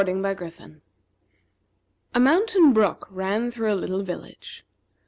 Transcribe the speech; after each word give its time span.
A 2.15 2.19
mountain 2.19 2.73
brook 2.73 3.07
ran 3.11 3.51
through 3.51 3.71
a 3.71 3.75
little 3.77 4.01
village. 4.01 4.65